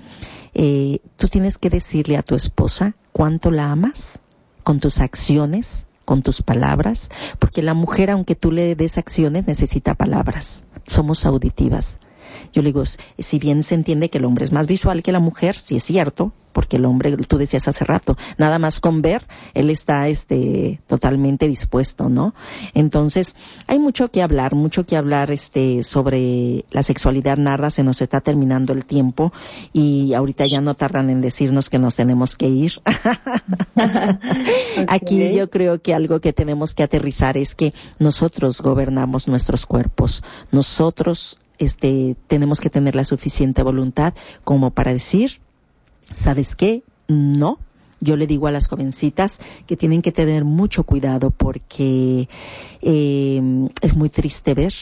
[0.54, 4.20] eh, tú tienes que decirle a tu esposa cuánto la amas
[4.62, 9.94] con tus acciones, con tus palabras, porque la mujer, aunque tú le des acciones, necesita
[9.94, 10.64] palabras.
[10.86, 11.98] Somos auditivas.
[12.52, 12.84] Yo le digo,
[13.18, 15.84] si bien se entiende que el hombre es más visual que la mujer, sí es
[15.84, 20.80] cierto, porque el hombre, tú decías hace rato, nada más con ver, él está este
[20.86, 22.34] totalmente dispuesto, ¿no?
[22.74, 23.36] Entonces,
[23.66, 28.20] hay mucho que hablar, mucho que hablar este sobre la sexualidad narda, se nos está
[28.20, 29.32] terminando el tiempo
[29.72, 32.72] y ahorita ya no tardan en decirnos que nos tenemos que ir.
[34.88, 40.22] Aquí yo creo que algo que tenemos que aterrizar es que nosotros gobernamos nuestros cuerpos,
[40.50, 45.40] nosotros este tenemos que tener la suficiente voluntad como para decir
[46.10, 46.82] ¿sabes qué?
[47.08, 47.58] No.
[48.00, 52.28] Yo le digo a las jovencitas que tienen que tener mucho cuidado porque
[52.80, 54.74] eh, es muy triste ver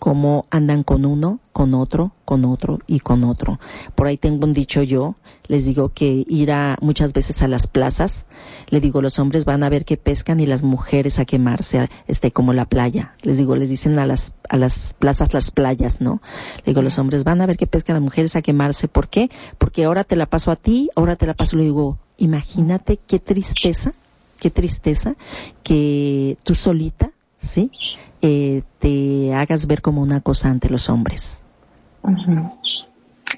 [0.00, 3.60] cómo andan con uno, con otro, con otro y con otro.
[3.94, 5.14] Por ahí tengo un dicho yo,
[5.46, 8.24] les digo que ir a, muchas veces a las plazas,
[8.70, 12.32] le digo los hombres van a ver que pescan y las mujeres a quemarse, este,
[12.32, 13.14] como la playa.
[13.20, 16.22] Les digo, les dicen a las, a las plazas las playas, ¿no?
[16.64, 18.88] Le digo los hombres van a ver que pescan las mujeres a quemarse.
[18.88, 19.30] ¿Por qué?
[19.58, 23.18] Porque ahora te la paso a ti, ahora te la paso, le digo, imagínate qué
[23.18, 23.92] tristeza,
[24.40, 25.14] qué tristeza
[25.62, 27.70] que tú solita, ¿sí?
[28.22, 31.42] Eh, te hagas ver como una cosa ante los hombres.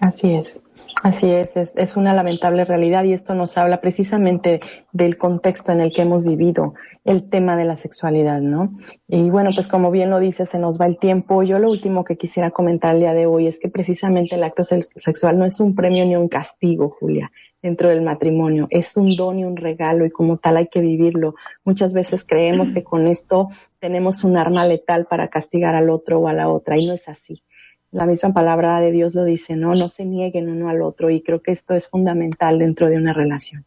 [0.00, 0.64] Así es,
[1.04, 4.60] así es, es, es, una lamentable realidad y esto nos habla precisamente
[4.92, 6.74] del contexto en el que hemos vivido
[7.04, 8.72] el tema de la sexualidad, ¿no?
[9.06, 11.42] Y bueno, pues como bien lo dice, se nos va el tiempo.
[11.42, 14.64] Yo lo último que quisiera comentar el día de hoy es que precisamente el acto
[14.64, 17.30] sexual no es un premio ni un castigo, Julia
[17.62, 18.66] dentro del matrimonio.
[18.70, 21.36] Es un don y un regalo y como tal hay que vivirlo.
[21.64, 23.48] Muchas veces creemos que con esto
[23.78, 27.08] tenemos un arma letal para castigar al otro o a la otra y no es
[27.08, 27.42] así.
[27.92, 29.74] La misma palabra de Dios lo dice, ¿no?
[29.74, 33.12] No se nieguen uno al otro y creo que esto es fundamental dentro de una
[33.12, 33.64] relación.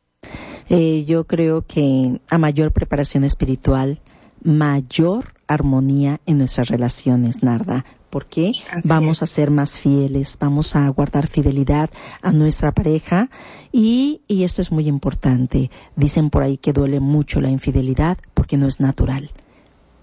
[0.68, 4.00] Eh, yo creo que a mayor preparación espiritual,
[4.44, 7.86] mayor armonía en nuestras relaciones, Narda.
[8.10, 8.54] Porque
[8.86, 11.90] vamos a ser más fieles, vamos a guardar fidelidad
[12.22, 13.30] a nuestra pareja
[13.74, 15.70] y, y esto es muy importante.
[15.98, 19.32] Dicen por ahí que duele mucho la infidelidad porque no es natural,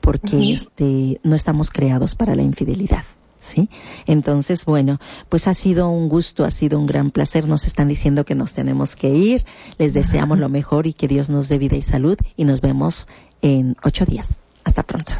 [0.02, 3.04] porque este, no estamos creados para la infidelidad.
[3.42, 3.68] ¿Sí?
[4.06, 7.46] Entonces, bueno, pues ha sido un gusto, ha sido un gran placer.
[7.46, 9.44] Nos están diciendo que nos tenemos que ir.
[9.76, 13.08] Les deseamos lo mejor y que Dios nos dé vida y salud y nos vemos
[13.42, 14.44] en ocho días.
[14.64, 15.12] Hasta pronto.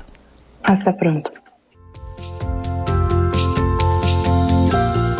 [0.63, 1.33] Hasta pronto.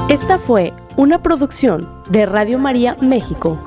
[0.09, 3.59] Esta fue una producción de Radio María México.